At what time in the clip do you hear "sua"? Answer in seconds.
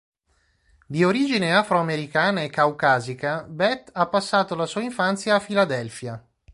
4.65-4.81